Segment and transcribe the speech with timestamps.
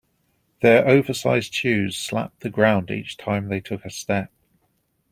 [0.63, 4.31] Their oversized shoes slapped the ground each time they took a step.